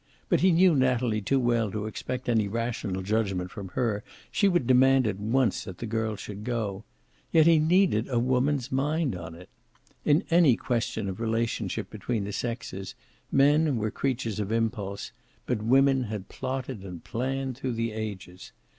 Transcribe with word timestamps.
But 0.29 0.39
he 0.41 0.51
knew 0.51 0.73
Natalie 0.75 1.21
too 1.21 1.39
well 1.39 1.69
to 1.69 1.85
expect 1.85 2.27
any 2.27 2.47
rational 2.47 3.03
judgment 3.03 3.51
from 3.51 3.67
her. 3.77 4.03
She 4.31 4.47
would 4.47 4.65
demand 4.65 5.05
at 5.05 5.19
once 5.19 5.63
that 5.65 5.77
the 5.77 5.85
girl 5.85 6.15
should 6.15 6.43
go. 6.43 6.83
Yet 7.31 7.45
he 7.45 7.59
needed 7.59 8.09
a 8.09 8.17
woman's 8.17 8.71
mind 8.71 9.15
on 9.15 9.35
it. 9.35 9.47
In 10.03 10.23
any 10.31 10.55
question 10.57 11.07
of 11.07 11.19
relationship 11.19 11.91
between 11.91 12.23
the 12.23 12.33
sexes 12.33 12.95
men 13.31 13.77
were 13.77 13.91
creatures 13.91 14.39
of 14.39 14.51
impulse, 14.51 15.11
but 15.45 15.61
women 15.61 16.05
had 16.05 16.29
plotted 16.29 16.81
and 16.83 17.03
planned 17.03 17.55
through 17.55 17.73
the 17.73 17.91
ages. 17.91 18.53